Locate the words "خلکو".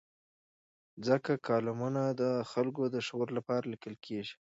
2.51-2.83